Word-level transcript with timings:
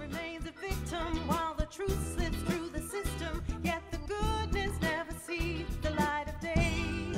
remains 0.00 0.46
a 0.46 0.52
victim 0.60 1.26
while 1.26 1.54
the 1.54 1.66
truth 1.66 2.14
slips 2.14 2.36
through 2.42 2.68
the 2.70 2.80
system. 2.80 3.42
Yet 3.62 3.82
the 3.90 3.98
goodness 3.98 4.72
never 4.80 5.12
sees 5.26 5.66
the 5.82 5.90
light 5.90 6.26
of 6.28 6.40
day. 6.40 7.12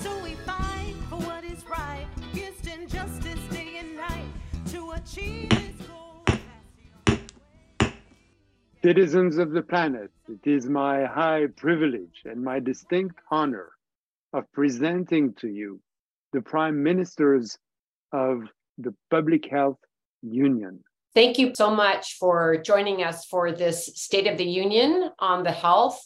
So 0.00 0.22
we 0.22 0.34
fight 0.34 0.94
for 1.08 1.16
what 1.16 1.44
is 1.44 1.64
right 1.68 2.06
against 2.32 2.66
injustice 2.66 3.40
day 3.50 3.78
and 3.78 3.96
night 3.96 4.30
to 4.66 4.92
achieve 4.92 5.50
goal. 5.88 6.24
Citizens 8.82 9.38
of 9.38 9.50
the 9.50 9.62
planet, 9.62 10.10
it 10.28 10.48
is 10.48 10.68
my 10.68 11.04
high 11.04 11.46
privilege 11.56 12.22
and 12.24 12.42
my 12.42 12.60
distinct 12.60 13.18
honor 13.30 13.70
of 14.32 14.50
presenting 14.52 15.34
to 15.34 15.48
you 15.48 15.80
the 16.32 16.42
prime 16.42 16.82
ministers 16.82 17.58
of 18.12 18.42
the 18.78 18.94
Public 19.10 19.46
Health 19.50 19.78
Union. 20.22 20.84
Thank 21.16 21.38
you 21.38 21.52
so 21.54 21.74
much 21.74 22.18
for 22.18 22.58
joining 22.58 23.02
us 23.02 23.24
for 23.24 23.50
this 23.50 23.86
State 23.94 24.26
of 24.26 24.36
the 24.36 24.44
Union 24.44 25.10
on 25.18 25.44
the 25.44 25.50
health 25.50 25.98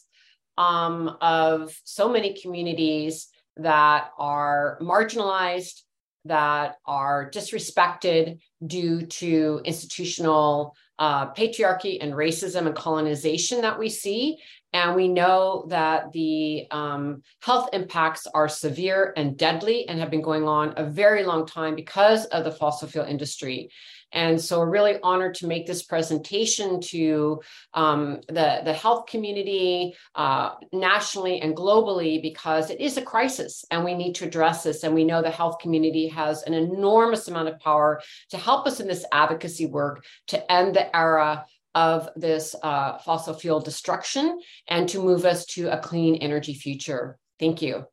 um, 0.56 1.16
of 1.20 1.76
so 1.82 2.08
many 2.08 2.40
communities 2.40 3.26
that 3.56 4.10
are 4.16 4.78
marginalized, 4.80 5.80
that 6.26 6.76
are 6.86 7.28
disrespected 7.28 8.38
due 8.64 9.04
to 9.06 9.60
institutional 9.64 10.76
uh, 11.00 11.32
patriarchy 11.32 11.98
and 12.00 12.12
racism 12.12 12.68
and 12.68 12.76
colonization 12.76 13.62
that 13.62 13.80
we 13.80 13.88
see. 13.88 14.38
And 14.72 14.94
we 14.94 15.08
know 15.08 15.66
that 15.68 16.12
the 16.12 16.66
um, 16.70 17.22
health 17.42 17.70
impacts 17.72 18.26
are 18.32 18.48
severe 18.48 19.12
and 19.16 19.36
deadly 19.36 19.88
and 19.88 19.98
have 19.98 20.10
been 20.10 20.22
going 20.22 20.46
on 20.46 20.74
a 20.76 20.84
very 20.84 21.24
long 21.24 21.46
time 21.46 21.74
because 21.74 22.26
of 22.26 22.44
the 22.44 22.52
fossil 22.52 22.88
fuel 22.88 23.04
industry. 23.04 23.70
And 24.12 24.40
so 24.40 24.58
we're 24.58 24.70
really 24.70 24.98
honored 25.02 25.34
to 25.36 25.46
make 25.46 25.66
this 25.66 25.82
presentation 25.82 26.80
to 26.80 27.40
um, 27.74 28.20
the, 28.28 28.60
the 28.64 28.72
health 28.72 29.06
community 29.06 29.94
uh, 30.14 30.54
nationally 30.72 31.40
and 31.40 31.56
globally 31.56 32.20
because 32.20 32.70
it 32.70 32.80
is 32.80 32.96
a 32.96 33.02
crisis 33.02 33.64
and 33.70 33.84
we 33.84 33.94
need 33.94 34.14
to 34.16 34.24
address 34.24 34.64
this. 34.64 34.82
And 34.82 34.94
we 34.94 35.04
know 35.04 35.22
the 35.22 35.30
health 35.30 35.58
community 35.60 36.08
has 36.08 36.42
an 36.42 36.54
enormous 36.54 37.28
amount 37.28 37.48
of 37.48 37.60
power 37.60 38.00
to 38.30 38.36
help 38.36 38.66
us 38.66 38.80
in 38.80 38.88
this 38.88 39.04
advocacy 39.12 39.66
work 39.66 40.04
to 40.28 40.52
end 40.52 40.74
the 40.74 40.94
era 40.96 41.44
of 41.74 42.08
this 42.16 42.54
uh, 42.62 42.98
fossil 42.98 43.34
fuel 43.34 43.60
destruction 43.60 44.40
and 44.68 44.88
to 44.88 45.02
move 45.02 45.24
us 45.24 45.46
to 45.46 45.68
a 45.68 45.78
clean 45.78 46.16
energy 46.16 46.54
future. 46.54 47.18
Thank 47.38 47.62
you. 47.62 47.84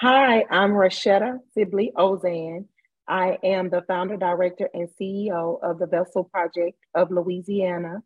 Hi, 0.00 0.44
I'm 0.50 0.72
Roishetta 0.72 1.38
Sibley 1.54 1.92
Ozane. 1.96 2.66
I 3.08 3.38
am 3.42 3.70
the 3.70 3.82
founder, 3.82 4.16
director, 4.16 4.68
and 4.74 4.88
CEO 5.00 5.62
of 5.62 5.78
the 5.78 5.86
Vessel 5.86 6.24
Project 6.24 6.78
of 6.94 7.10
Louisiana 7.10 8.02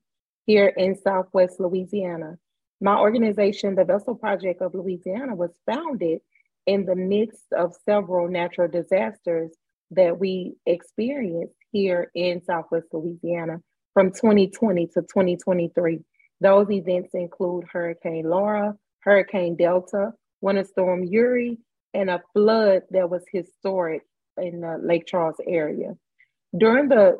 here 0.47 0.69
in 0.69 0.95
Southwest 0.95 1.58
Louisiana. 1.58 2.39
My 2.80 2.98
organization, 2.98 3.75
the 3.75 3.84
Vessel 3.84 4.14
Project 4.14 4.62
of 4.62 4.75
Louisiana, 4.75 5.34
was 5.34 5.51
founded 5.64 6.20
in 6.67 6.84
the 6.84 6.97
midst 6.97 7.47
of 7.56 7.75
several 7.84 8.28
natural 8.28 8.69
disasters 8.69 9.53
that 9.92 10.19
we 10.19 10.56
experienced 10.67 11.55
here 11.77 12.10
in 12.14 12.42
Southwest 12.42 12.86
Louisiana 12.91 13.60
from 13.92 14.10
2020 14.10 14.86
to 14.86 15.02
2023. 15.02 16.00
Those 16.41 16.70
events 16.70 17.10
include 17.12 17.64
Hurricane 17.70 18.24
Laura, 18.24 18.74
Hurricane 19.00 19.56
Delta, 19.56 20.12
Winter 20.41 20.64
Storm 20.64 21.05
Uri, 21.05 21.58
and 21.92 22.08
a 22.08 22.22
flood 22.33 22.83
that 22.92 23.10
was 23.10 23.24
historic 23.30 24.02
in 24.38 24.60
the 24.62 24.78
Lake 24.83 25.06
Charles 25.06 25.36
area. 25.46 25.92
During 26.56 26.88
the, 26.88 27.18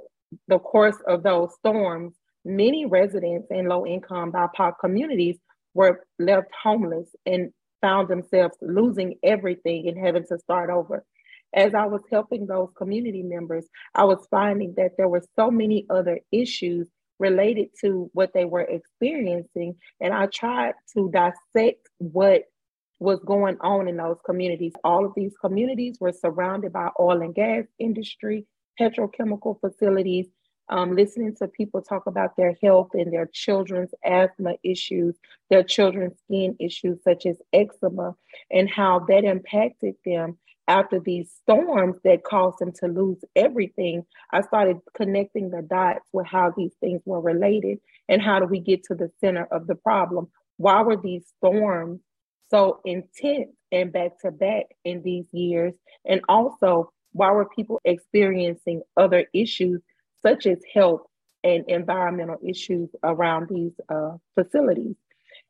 the 0.49 0.59
course 0.59 0.97
of 1.07 1.23
those 1.23 1.53
storms, 1.59 2.15
many 2.43 2.87
residents 2.87 3.49
in 3.51 3.69
low 3.69 3.85
income 3.85 4.33
BIPOC 4.33 4.73
communities 4.81 5.37
were 5.75 6.01
left 6.19 6.49
homeless 6.63 7.11
and 7.27 7.53
found 7.83 8.09
themselves 8.09 8.57
losing 8.63 9.17
everything 9.23 9.87
and 9.87 9.99
having 9.99 10.25
to 10.29 10.39
start 10.39 10.71
over 10.71 11.05
as 11.55 11.75
I 11.75 11.87
was 11.87 12.03
helping 12.11 12.47
those 12.47 12.69
community 12.77 13.23
members, 13.23 13.67
I 13.95 14.05
was 14.05 14.27
finding 14.31 14.75
that 14.77 14.93
there 14.97 15.09
were 15.09 15.23
so 15.37 15.51
many 15.51 15.87
other 15.91 16.21
issues 16.33 16.89
related 17.19 17.69
to 17.81 18.11
what 18.13 18.33
they 18.35 18.45
were 18.45 18.63
experiencing. 18.63 19.77
And 20.01 20.13
I 20.13 20.27
tried 20.27 20.75
to 20.95 21.11
dissect 21.11 21.89
what 21.99 22.43
was 22.99 23.21
going 23.25 23.57
on 23.61 23.89
in 23.89 23.97
those 23.97 24.19
communities. 24.25 24.73
All 24.85 25.05
of 25.05 25.13
these 25.15 25.35
communities 25.41 25.99
were 26.01 26.13
surrounded 26.13 26.73
by 26.73 26.89
oil 26.99 27.23
and 27.23 27.35
gas 27.35 27.65
industry, 27.79 28.47
petrochemical 28.81 29.61
facilities, 29.61 30.27
um, 30.69 30.97
listening 30.97 31.35
to 31.37 31.49
people 31.49 31.81
talk 31.81 32.07
about 32.07 32.37
their 32.37 32.57
health 32.63 32.91
and 32.95 33.13
their 33.13 33.29
children's 33.33 33.93
asthma 34.05 34.55
issues, 34.65 35.17
their 35.49 35.63
children's 35.63 36.19
skin 36.25 36.57
issues 36.59 37.03
such 37.05 37.25
as 37.27 37.37
eczema, 37.53 38.15
and 38.51 38.69
how 38.69 39.01
that 39.09 39.25
impacted 39.25 39.95
them 40.05 40.39
after 40.69 40.99
these 40.99 41.31
storms 41.43 41.97
that 42.05 42.25
caused 42.25 42.59
them 42.59 42.73
to 42.81 42.87
lose 42.87 43.19
everything, 43.37 44.05
I 44.33 44.43
started 44.43 44.79
connecting 44.97 45.51
the 45.51 45.63
dots 45.63 46.07
with 46.13 46.27
how 46.27 46.53
these 46.57 46.73
things 46.81 47.03
were 47.05 47.21
related 47.21 47.79
and 48.09 48.21
how 48.21 48.41
do 48.41 48.47
we 48.47 48.61
get 48.61 48.83
to 48.85 48.95
the 48.95 49.11
center 49.21 49.47
of 49.51 49.67
the 49.67 49.77
problem. 49.77 50.29
Why 50.57 50.83
were 50.83 50.97
these 50.97 51.25
storms 51.39 52.01
so 52.51 52.81
intense 52.85 53.51
and 53.71 53.93
back 53.93 54.19
to 54.23 54.31
back 54.31 54.67
in 54.85 55.03
these 55.03 55.27
years? 55.33 55.75
And 56.05 56.21
also, 56.29 56.93
why 57.13 57.31
were 57.31 57.49
people 57.49 57.81
experiencing 57.85 58.83
other 58.97 59.27
issues 59.33 59.81
such 60.23 60.47
as 60.47 60.59
health 60.75 61.03
and 61.45 61.65
environmental 61.69 62.39
issues 62.45 62.91
around 63.05 63.49
these 63.49 63.73
uh, 63.89 64.17
facilities? 64.35 64.97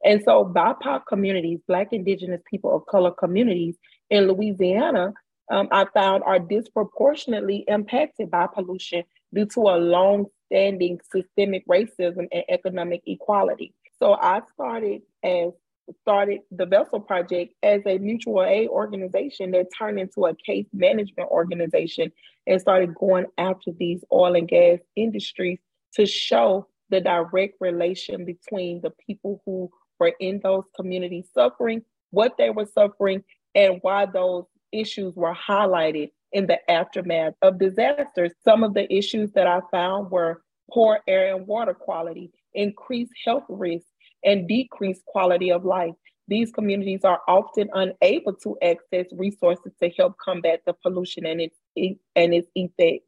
And 0.05 0.23
so, 0.25 0.45
BIPOC 0.45 1.03
communities, 1.09 1.61
Black, 1.67 1.89
Indigenous, 1.93 2.43
people 2.51 2.75
of 2.75 2.87
color 2.87 3.11
communities, 3.11 3.77
in 4.11 4.29
Louisiana, 4.29 5.13
um, 5.51 5.69
I 5.71 5.87
found 5.95 6.25
are 6.25 6.39
disproportionately 6.39 7.65
impacted 7.69 8.31
by 8.31 8.47
pollution 8.47 9.05
due 9.33 9.47
to 9.47 9.61
a 9.61 9.79
long 9.79 10.27
standing 10.47 11.01
systemic 11.13 11.67
racism 11.67 12.27
and 12.33 12.45
economic 12.49 13.03
equality. 13.07 13.75
So 13.99 14.15
I 14.15 14.41
started 14.55 15.03
as 15.23 15.53
started 16.01 16.41
the 16.51 16.67
Vessel 16.67 17.01
Project 17.01 17.55
as 17.63 17.81
a 17.87 17.99
mutual 17.99 18.43
aid 18.43 18.69
organization 18.69 19.53
that 19.53 19.67
turned 19.79 20.01
into 20.01 20.27
a 20.27 20.35
case 20.35 20.67
management 20.73 21.31
organization 21.31 22.11
and 22.47 22.61
started 22.61 22.95
going 22.95 23.27
after 23.39 23.71
these 23.73 24.03
oil 24.13 24.35
and 24.35 24.49
gas 24.49 24.81
industries 24.97 25.59
to 25.95 26.07
show 26.07 26.67
the 26.91 27.01
direct 27.01 27.55
relation 27.61 28.25
between 28.25 28.81
the 28.81 28.91
people 29.07 29.41
who 29.47 29.71
were 29.99 30.13
in 30.21 30.41
those 30.43 30.65
communities 30.75 31.29
suffering, 31.33 31.83
what 32.11 32.37
they 32.37 32.51
were 32.51 32.67
suffering, 32.67 33.23
and 33.57 33.79
why 33.81 34.07
those 34.07 34.45
issues 34.71 35.17
were 35.17 35.35
highlighted 35.35 36.11
in 36.33 36.47
the 36.47 36.59
aftermath 36.71 37.33
of 37.43 37.59
disasters. 37.59 38.33
Some 38.45 38.63
of 38.63 38.75
the 38.75 38.93
issues 38.95 39.33
that 39.33 39.47
I 39.47 39.61
found 39.73 40.11
were 40.11 40.43
poor 40.71 41.01
air 41.09 41.35
and 41.35 41.47
water 41.47 41.75
quality, 41.75 42.31
increased 42.55 43.13
health 43.25 43.45
risks, 43.49 43.89
and 44.23 44.47
decreased 44.47 45.05
quality 45.07 45.51
of 45.51 45.65
life. 45.65 45.95
These 46.29 46.51
communities 46.51 47.05
are 47.05 47.21
often 47.29 47.71
unable 47.73 48.35
to 48.43 48.59
access 48.63 49.07
resources 49.13 49.73
to 49.81 49.89
help 49.91 50.19
combat 50.19 50.61
the 50.67 50.75
pollution 50.75 51.25
and 51.25 51.41
its, 51.41 51.57
and 51.77 52.35
its 52.35 52.49
effects, 52.57 53.07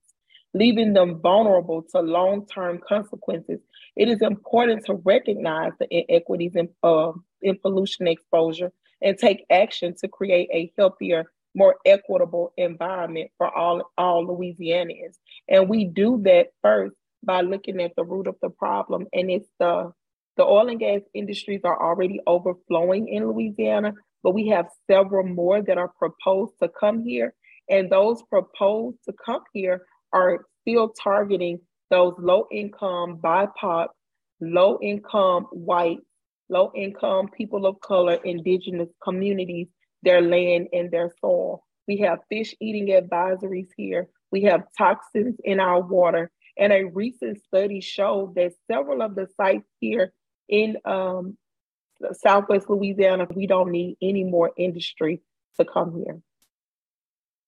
leaving 0.55 0.93
them 0.93 1.21
vulnerable 1.21 1.83
to 1.91 2.01
long 2.01 2.47
term 2.47 2.81
consequences. 2.89 3.59
It 3.97 4.09
is 4.09 4.23
important 4.23 4.87
to 4.87 4.95
recognize 4.95 5.73
the 5.81 5.89
inequities 5.91 6.55
in, 6.55 6.69
uh, 6.85 7.13
in 7.43 7.59
pollution 7.59 8.07
exposure 8.07 8.73
and 9.03 9.19
take 9.19 9.45
action 9.51 9.95
to 10.01 10.09
create 10.09 10.49
a 10.53 10.73
healthier, 10.79 11.31
more 11.55 11.77
equitable 11.87 12.53
environment 12.57 13.31
for 13.39 13.49
all, 13.57 13.91
all 13.97 14.27
Louisianians. 14.27 15.17
And 15.49 15.69
we 15.69 15.85
do 15.85 16.21
that 16.25 16.49
first 16.63 16.95
by 17.25 17.41
looking 17.41 17.81
at 17.81 17.93
the 17.97 18.05
root 18.05 18.27
of 18.27 18.37
the 18.43 18.51
problem. 18.51 19.07
And 19.13 19.31
it's 19.31 19.49
the 19.59 19.93
the 20.39 20.45
oil 20.45 20.69
and 20.69 20.79
gas 20.79 21.01
industries 21.15 21.63
are 21.65 21.83
already 21.83 22.21
overflowing 22.25 23.09
in 23.09 23.27
Louisiana, 23.27 23.93
but 24.23 24.35
we 24.35 24.47
have 24.49 24.67
several 24.89 25.27
more 25.27 25.61
that 25.61 25.79
are 25.79 25.93
proposed 25.99 26.53
to 26.63 26.69
come 26.69 27.03
here. 27.03 27.35
And 27.69 27.91
those 27.91 28.23
proposed 28.31 28.99
to 29.07 29.15
come 29.27 29.43
here 29.53 29.83
are 30.13 30.47
still 30.63 30.91
targeting 30.91 31.59
those 31.91 32.15
low 32.19 32.47
income, 32.53 33.19
BIPOC, 33.21 33.89
low 34.41 34.79
income 34.81 35.49
white 35.51 35.99
low 36.49 36.73
income, 36.75 37.29
people 37.29 37.67
of 37.67 37.81
color, 37.81 38.15
indigenous 38.25 38.89
communities, 39.03 39.69
their 40.03 40.21
land 40.21 40.69
and 40.73 40.91
their 40.91 41.13
soil. 41.21 41.65
We 41.87 41.99
have 41.99 42.21
fish 42.29 42.55
eating 42.61 42.89
advisories 42.89 43.69
here. 43.77 44.09
We 44.31 44.43
have 44.43 44.65
toxins 44.77 45.37
in 45.45 45.61
our 45.61 45.81
water. 45.81 46.31
And 46.59 46.73
a 46.73 46.85
recent 46.85 47.43
study 47.45 47.81
showed 47.81 48.35
that 48.35 48.53
several 48.71 49.03
of 49.03 49.15
the 49.15 49.29
sites 49.37 49.69
here 49.81 50.13
in 50.49 50.77
um, 50.85 51.37
Southwest 52.13 52.69
Louisiana, 52.69 53.27
we 53.35 53.47
don't 53.47 53.71
need 53.71 53.97
any 54.03 54.25
more 54.25 54.53
industry 54.57 55.23
to 55.59 55.65
come 55.65 56.03
here. 56.05 56.21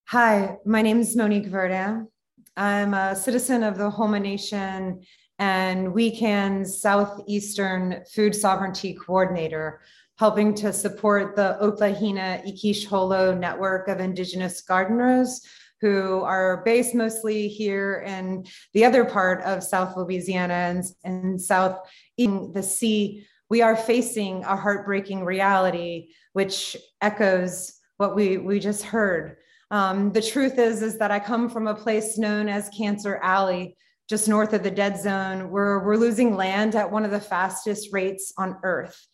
Hi, 0.08 0.56
my 0.64 0.82
name 0.82 1.00
is 1.00 1.14
Monique 1.17 1.46
Verdin. 1.46 2.08
I'm 2.56 2.94
a 2.94 3.14
citizen 3.14 3.62
of 3.62 3.79
the 3.79 3.91
Houma 3.91 4.20
Nation 4.20 5.03
and 5.40 5.88
WECAN's 5.88 6.82
Southeastern 6.82 8.04
Food 8.12 8.34
Sovereignty 8.34 8.92
Coordinator, 8.92 9.81
helping 10.19 10.54
to 10.54 10.70
support 10.70 11.34
the 11.34 11.56
Oklahina 11.62 12.44
Ikish 12.46 12.84
Holo 12.84 13.34
network 13.34 13.88
of 13.88 14.00
Indigenous 14.00 14.60
gardeners 14.60 15.40
who 15.81 16.20
are 16.20 16.62
based 16.64 16.94
mostly 16.94 17.48
here 17.48 18.04
in 18.06 18.44
the 18.75 18.84
other 18.84 19.02
part 19.02 19.42
of 19.44 19.64
South 19.64 19.96
Louisiana 19.96 20.52
and, 20.52 20.84
and 21.04 21.40
South 21.40 21.78
in 22.19 22.52
the 22.52 22.62
sea. 22.62 23.26
We 23.48 23.62
are 23.62 23.75
facing 23.75 24.44
a 24.44 24.54
heartbreaking 24.54 25.25
reality, 25.25 26.10
which 26.34 26.76
echoes 27.00 27.72
what 27.96 28.14
we, 28.14 28.36
we 28.36 28.60
just 28.60 28.82
heard. 28.82 29.38
Um, 29.70 30.12
the 30.12 30.20
truth 30.20 30.58
is, 30.58 30.82
is 30.82 30.98
that 30.98 31.10
I 31.10 31.19
come 31.19 31.48
from 31.48 31.66
a 31.66 31.75
place 31.75 32.19
known 32.19 32.46
as 32.50 32.69
Cancer 32.76 33.19
Alley, 33.22 33.76
just 34.10 34.28
north 34.28 34.52
of 34.52 34.64
the 34.64 34.70
dead 34.72 35.00
zone, 35.00 35.50
where 35.52 35.78
we're 35.78 35.96
losing 35.96 36.34
land 36.34 36.74
at 36.74 36.90
one 36.90 37.04
of 37.04 37.12
the 37.12 37.20
fastest 37.20 37.92
rates 37.92 38.32
on 38.36 38.56
earth. 38.64 39.06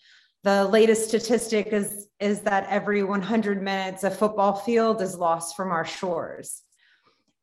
The 0.43 0.65
latest 0.65 1.07
statistic 1.07 1.67
is, 1.67 2.09
is 2.19 2.41
that 2.43 2.67
every 2.71 3.03
100 3.03 3.63
minutes, 3.63 4.05
a 4.05 4.11
football 4.11 4.55
field 4.55 5.03
is 5.03 5.19
lost 5.19 5.55
from 5.55 5.71
our 5.71 5.85
shores. 5.85 6.63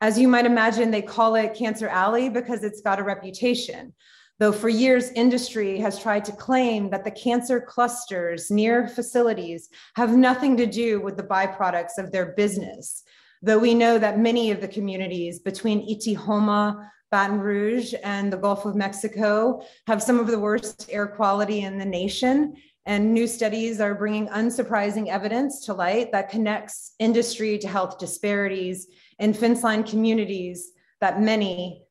As 0.02 0.18
you 0.18 0.28
might 0.28 0.48
imagine, 0.48 0.90
they 0.90 1.04
call 1.04 1.36
it 1.36 1.54
Cancer 1.54 1.88
Alley 1.88 2.28
because 2.28 2.64
it's 2.64 2.82
got 2.82 3.00
a 3.00 3.04
reputation. 3.04 3.94
Though 4.40 4.52
for 4.52 4.68
years, 4.68 5.12
industry 5.12 5.78
has 5.78 6.00
tried 6.00 6.26
to 6.26 6.32
claim 6.32 6.90
that 6.90 7.04
the 7.04 7.12
cancer 7.12 7.62
clusters 7.62 8.50
near 8.50 8.88
facilities 8.88 9.70
have 9.96 10.18
nothing 10.18 10.58
to 10.58 10.66
do 10.66 11.02
with 11.02 11.18
the 11.18 11.24
byproducts 11.24 12.00
of 12.00 12.12
their 12.12 12.34
business. 12.34 13.04
Though 13.44 13.60
we 13.60 13.76
know 13.76 14.00
that 14.00 14.18
many 14.18 14.50
of 14.50 14.60
the 14.60 14.68
communities 14.68 15.38
between 15.38 15.88
Itihoma, 15.88 16.90
Baton 17.14 17.40
Rouge, 17.40 17.94
and 18.04 18.34
the 18.34 18.38
Gulf 18.38 18.66
of 18.66 18.74
Mexico 18.74 19.64
have 19.86 20.02
some 20.02 20.20
of 20.20 20.26
the 20.26 20.40
worst 20.40 20.90
air 20.90 21.06
quality 21.06 21.62
in 21.62 21.78
the 21.78 21.86
nation. 21.86 22.56
And 22.88 23.14
new 23.14 23.28
studies 23.28 23.80
are 23.80 23.94
bringing 23.94 24.30
unsurprising 24.30 25.10
evidence 25.10 25.64
to 25.66 25.76
light 25.76 26.12
that 26.12 26.32
connects 26.32 26.96
industry 26.98 27.60
to 27.60 27.68
health 27.68 28.00
disparities 28.00 28.88
in 29.20 29.36
fence 29.36 29.62
line 29.62 29.84
communities 29.84 30.72
that 31.02 31.22
many 31.22 31.86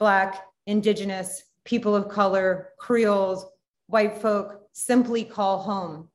Black, 0.00 0.44
Indigenous, 0.66 1.44
people 1.64 1.94
of 1.94 2.08
color, 2.08 2.70
Creoles, 2.80 3.46
white 3.86 4.20
folk 4.20 4.62
simply 4.72 5.22
call 5.22 5.58
home. 5.60 6.08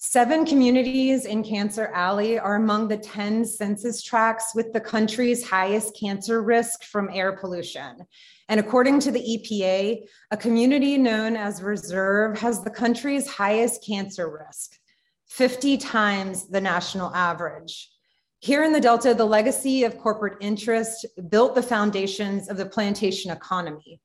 Seven 0.00 0.46
communities 0.46 1.24
in 1.24 1.42
Cancer 1.42 1.90
Alley 1.92 2.38
are 2.38 2.54
among 2.54 2.86
the 2.86 2.96
10 2.96 3.44
census 3.44 4.00
tracts 4.00 4.54
with 4.54 4.72
the 4.72 4.80
country's 4.80 5.44
highest 5.44 5.98
cancer 5.98 6.40
risk 6.40 6.84
from 6.84 7.10
air 7.12 7.32
pollution. 7.32 8.06
And 8.48 8.60
according 8.60 9.00
to 9.00 9.10
the 9.10 9.18
EPA, 9.18 10.04
a 10.30 10.36
community 10.36 10.98
known 10.98 11.34
as 11.34 11.62
Reserve 11.62 12.38
has 12.38 12.62
the 12.62 12.70
country's 12.70 13.28
highest 13.28 13.84
cancer 13.84 14.30
risk, 14.30 14.78
50 15.26 15.76
times 15.78 16.48
the 16.48 16.60
national 16.60 17.12
average. 17.12 17.90
Here 18.38 18.62
in 18.62 18.72
the 18.72 18.80
Delta, 18.80 19.14
the 19.14 19.24
legacy 19.24 19.82
of 19.82 19.98
corporate 19.98 20.38
interest 20.40 21.06
built 21.28 21.56
the 21.56 21.62
foundations 21.62 22.48
of 22.48 22.56
the 22.56 22.66
plantation 22.66 23.32
economy. 23.32 24.00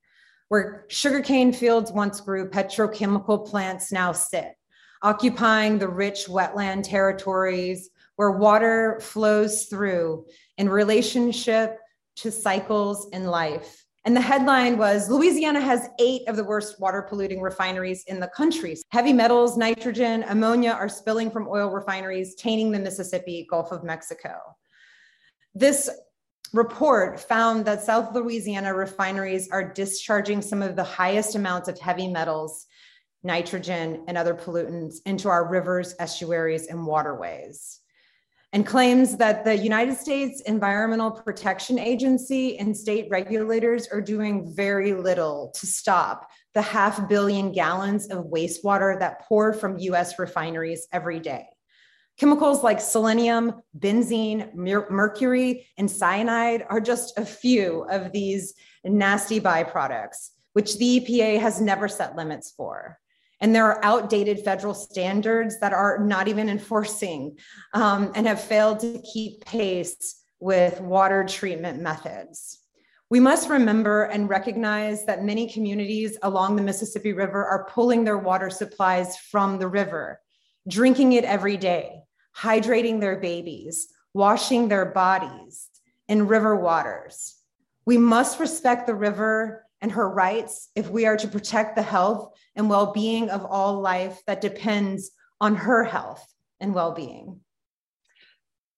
Where 0.47 0.85
sugarcane 0.87 1.53
fields 1.53 1.91
once 1.91 2.19
grew, 2.19 2.49
petrochemical 2.49 3.47
plants 3.47 3.91
now 3.91 4.11
sit, 4.11 4.55
occupying 5.03 5.77
the 5.77 5.87
rich 5.87 6.25
wetland 6.27 6.83
territories 6.83 7.89
where 8.15 8.31
water 8.31 8.99
flows 9.01 9.65
through 9.65 10.25
in 10.57 10.69
relationship 10.69 11.77
to 12.15 12.31
cycles 12.31 13.09
in 13.11 13.25
life. 13.25 13.85
And 14.05 14.15
the 14.15 14.21
headline 14.21 14.77
was 14.77 15.09
Louisiana 15.09 15.61
has 15.61 15.89
eight 15.99 16.27
of 16.27 16.35
the 16.35 16.43
worst 16.43 16.79
water 16.79 17.01
polluting 17.01 17.41
refineries 17.41 18.03
in 18.07 18.19
the 18.19 18.27
country. 18.27 18.75
Heavy 18.89 19.13
metals, 19.13 19.57
nitrogen, 19.57 20.25
ammonia 20.27 20.71
are 20.71 20.89
spilling 20.89 21.31
from 21.31 21.47
oil 21.47 21.69
refineries, 21.69 22.35
tainting 22.35 22.71
the 22.71 22.79
Mississippi 22.79 23.47
Gulf 23.49 23.71
of 23.71 23.83
Mexico. 23.83 24.37
This 25.55 25.89
report 26.51 27.19
found 27.19 27.65
that 27.65 27.81
South 27.81 28.13
Louisiana 28.13 28.73
refineries 28.73 29.49
are 29.49 29.73
discharging 29.73 30.41
some 30.41 30.61
of 30.61 30.75
the 30.75 30.83
highest 30.83 31.35
amounts 31.35 31.69
of 31.69 31.79
heavy 31.79 32.07
metals, 32.07 32.67
nitrogen, 33.23 34.03
and 34.07 34.17
other 34.17 34.33
pollutants 34.33 34.97
into 35.05 35.29
our 35.29 35.47
rivers, 35.47 35.95
estuaries, 35.99 36.67
and 36.67 36.85
waterways. 36.85 37.79
And 38.51 38.67
claims 38.67 39.17
that 39.17 39.45
the 39.45 39.57
United 39.57 39.97
States 39.97 40.41
Environmental 40.41 41.09
Protection 41.09 41.79
Agency 41.79 42.59
and 42.59 42.77
state 42.77 43.07
regulators 43.09 43.87
are 43.87 44.01
doing 44.01 44.53
very 44.55 44.93
little 44.93 45.51
to 45.55 45.65
stop 45.65 46.29
the 46.53 46.61
half 46.61 47.09
billion 47.09 47.51
gallons 47.51 48.07
of 48.07 48.25
wastewater 48.25 48.99
that 48.99 49.21
pour 49.21 49.53
from 49.53 49.79
US 49.79 50.19
refineries 50.19 50.87
every 50.91 51.19
day. 51.19 51.47
Chemicals 52.19 52.63
like 52.63 52.79
selenium, 52.79 53.63
benzene, 53.77 54.53
mer- 54.53 54.87
mercury, 54.91 55.67
and 55.79 55.89
cyanide 55.89 56.63
are 56.69 56.79
just 56.79 57.17
a 57.17 57.25
few 57.25 57.87
of 57.89 58.11
these 58.11 58.53
nasty 58.83 59.41
byproducts, 59.41 60.29
which 60.53 60.77
the 60.77 60.99
EPA 60.99 61.39
has 61.39 61.59
never 61.59 61.87
set 61.87 62.15
limits 62.15 62.51
for. 62.55 62.99
And 63.43 63.53
there 63.53 63.65
are 63.65 63.83
outdated 63.83 64.39
federal 64.39 64.73
standards 64.73 65.59
that 65.59 65.73
are 65.73 65.99
not 65.99 66.29
even 66.29 66.47
enforcing 66.47 67.37
um, 67.73 68.13
and 68.15 68.25
have 68.25 68.41
failed 68.41 68.79
to 68.79 69.01
keep 69.01 69.43
pace 69.43 70.23
with 70.39 70.79
water 70.79 71.25
treatment 71.25 71.81
methods. 71.81 72.61
We 73.09 73.19
must 73.19 73.49
remember 73.49 74.03
and 74.03 74.29
recognize 74.29 75.05
that 75.07 75.25
many 75.25 75.51
communities 75.51 76.17
along 76.23 76.55
the 76.55 76.61
Mississippi 76.61 77.11
River 77.11 77.45
are 77.45 77.67
pulling 77.69 78.05
their 78.05 78.17
water 78.17 78.49
supplies 78.49 79.17
from 79.17 79.59
the 79.59 79.67
river 79.67 80.21
drinking 80.65 81.11
it 81.11 81.25
every 81.25 81.57
day, 81.57 81.99
hydrating 82.37 83.01
their 83.01 83.19
babies, 83.19 83.89
washing 84.13 84.69
their 84.69 84.85
bodies 84.85 85.67
in 86.07 86.27
river 86.27 86.55
waters. 86.55 87.35
We 87.85 87.97
must 87.97 88.39
respect 88.39 88.87
the 88.87 88.95
river 88.95 89.62
and 89.83 89.91
her 89.91 90.09
rights 90.09 90.69
if 90.75 90.89
we 90.89 91.05
are 91.05 91.17
to 91.17 91.27
protect 91.27 91.75
the 91.75 91.83
health 91.83 92.33
and 92.55 92.69
well 92.69 92.93
being 92.93 93.29
of 93.29 93.45
all 93.45 93.81
life 93.81 94.19
that 94.25 94.41
depends 94.41 95.11
on 95.41 95.55
her 95.55 95.83
health 95.83 96.25
and 96.59 96.73
well 96.73 96.93
being. 96.93 97.41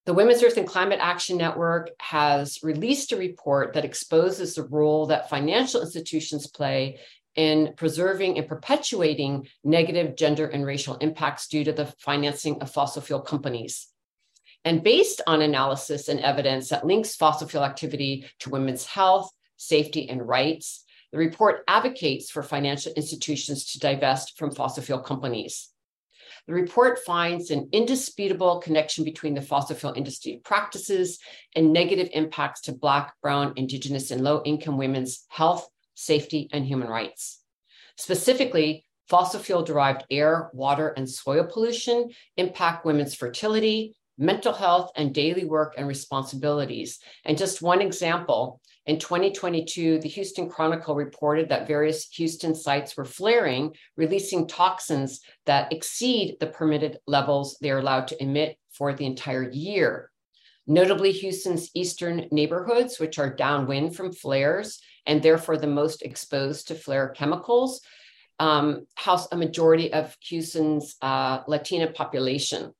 The 0.05 0.13
Women's 0.13 0.43
Earth 0.43 0.57
and 0.57 0.67
Climate 0.67 0.99
Action 1.01 1.37
Network 1.37 1.91
has 1.99 2.63
released 2.63 3.11
a 3.11 3.17
report 3.17 3.73
that 3.73 3.85
exposes 3.85 4.55
the 4.55 4.63
role 4.63 5.07
that 5.07 5.29
financial 5.29 5.81
institutions 5.81 6.47
play 6.47 6.99
in 7.35 7.73
preserving 7.77 8.37
and 8.37 8.47
perpetuating 8.47 9.47
negative 9.63 10.15
gender 10.15 10.47
and 10.47 10.65
racial 10.65 10.95
impacts 10.95 11.47
due 11.47 11.63
to 11.63 11.71
the 11.71 11.85
financing 11.99 12.61
of 12.61 12.71
fossil 12.71 13.01
fuel 13.01 13.21
companies. 13.21 13.87
And 14.63 14.83
based 14.83 15.21
on 15.27 15.43
analysis 15.43 16.07
and 16.07 16.19
evidence 16.19 16.69
that 16.69 16.85
links 16.85 17.15
fossil 17.15 17.47
fuel 17.47 17.63
activity 17.63 18.25
to 18.39 18.49
women's 18.49 18.85
health, 18.85 19.29
safety, 19.57 20.09
and 20.09 20.27
rights, 20.27 20.84
the 21.15 21.21
report 21.21 21.63
advocates 21.69 22.29
for 22.29 22.43
financial 22.43 22.91
institutions 22.91 23.71
to 23.71 23.79
divest 23.79 24.37
from 24.37 24.51
fossil 24.51 24.83
fuel 24.83 24.99
companies. 24.99 25.69
The 26.45 26.53
report 26.53 26.99
finds 27.05 27.51
an 27.51 27.69
indisputable 27.71 28.59
connection 28.59 29.05
between 29.05 29.33
the 29.33 29.41
fossil 29.41 29.77
fuel 29.77 29.93
industry 29.95 30.41
practices 30.43 31.19
and 31.55 31.71
negative 31.71 32.09
impacts 32.11 32.59
to 32.63 32.73
Black, 32.73 33.13
Brown, 33.21 33.53
Indigenous, 33.55 34.11
and 34.11 34.25
low 34.25 34.41
income 34.43 34.77
women's 34.77 35.23
health, 35.29 35.65
safety, 35.93 36.49
and 36.51 36.65
human 36.65 36.89
rights. 36.89 37.39
Specifically, 37.95 38.83
fossil 39.07 39.39
fuel 39.39 39.63
derived 39.63 40.03
air, 40.11 40.49
water, 40.51 40.89
and 40.97 41.09
soil 41.09 41.45
pollution 41.45 42.09
impact 42.35 42.83
women's 42.83 43.15
fertility, 43.15 43.95
mental 44.17 44.51
health, 44.51 44.91
and 44.97 45.13
daily 45.13 45.45
work 45.45 45.75
and 45.77 45.87
responsibilities. 45.87 46.99
And 47.23 47.37
just 47.37 47.61
one 47.61 47.81
example 47.81 48.59
in 48.85 48.99
2022, 48.99 49.99
the 49.99 50.09
Houston 50.09 50.47
Chronicle 50.47 50.93
reported 50.93 51.49
that 51.49 51.67
various 51.67 52.07
Houston 52.09 52.53
sites 52.53 52.95
were 52.95 53.05
flaring, 53.05 53.75
releasing 53.97 54.47
toxins 54.47 55.21
that 55.47 55.73
exceed 55.73 56.37
the 56.39 56.47
permitted 56.47 56.99
levels 57.07 57.57
they 57.61 57.71
are 57.71 57.79
allowed 57.79 58.07
to 58.09 58.21
emit 58.21 58.59
for 58.71 58.93
the 58.93 59.05
entire 59.05 59.49
year. 59.49 60.11
Notably, 60.67 61.11
Houston's 61.11 61.71
eastern 61.73 62.27
neighborhoods, 62.31 62.99
which 62.99 63.17
are 63.17 63.35
downwind 63.35 63.95
from 63.95 64.11
flares 64.11 64.79
and 65.07 65.21
therefore 65.21 65.57
the 65.57 65.67
most 65.67 66.03
exposed 66.03 66.67
to 66.67 66.75
flare 66.75 67.09
chemicals, 67.09 67.81
um, 68.39 68.85
house 68.95 69.27
a 69.31 69.37
majority 69.37 69.93
of 69.93 70.15
Houston's 70.21 70.95
uh, 71.01 71.41
Latina 71.47 71.91
population. 71.91 72.73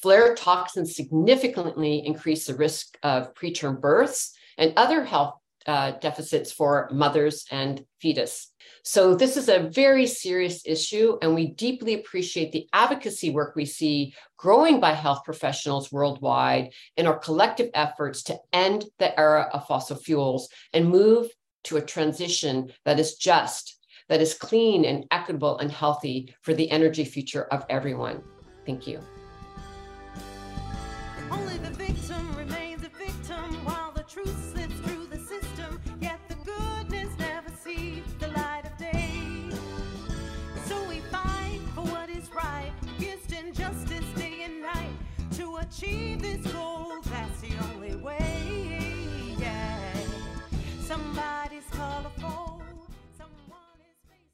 Flare 0.00 0.34
toxins 0.34 0.96
significantly 0.96 2.02
increase 2.06 2.46
the 2.46 2.54
risk 2.54 2.96
of 3.02 3.34
preterm 3.34 3.80
births 3.80 4.37
and 4.58 4.74
other 4.76 5.04
health 5.04 5.34
uh, 5.66 5.92
deficits 5.92 6.50
for 6.50 6.88
mothers 6.92 7.44
and 7.50 7.84
fetus. 8.00 8.52
So, 8.84 9.14
this 9.14 9.36
is 9.36 9.48
a 9.48 9.68
very 9.70 10.06
serious 10.06 10.62
issue, 10.64 11.18
and 11.20 11.34
we 11.34 11.48
deeply 11.48 11.94
appreciate 11.94 12.52
the 12.52 12.66
advocacy 12.72 13.30
work 13.30 13.54
we 13.54 13.66
see 13.66 14.14
growing 14.36 14.80
by 14.80 14.92
health 14.92 15.24
professionals 15.24 15.92
worldwide 15.92 16.70
in 16.96 17.06
our 17.06 17.18
collective 17.18 17.70
efforts 17.74 18.22
to 18.24 18.38
end 18.52 18.84
the 18.98 19.18
era 19.18 19.50
of 19.52 19.66
fossil 19.66 19.96
fuels 19.96 20.48
and 20.72 20.88
move 20.88 21.28
to 21.64 21.76
a 21.76 21.82
transition 21.82 22.72
that 22.86 22.98
is 22.98 23.16
just, 23.16 23.78
that 24.08 24.22
is 24.22 24.32
clean 24.32 24.84
and 24.86 25.04
equitable 25.10 25.58
and 25.58 25.70
healthy 25.70 26.34
for 26.40 26.54
the 26.54 26.70
energy 26.70 27.04
future 27.04 27.44
of 27.44 27.66
everyone. 27.68 28.22
Thank 28.64 28.86
you. 28.86 29.00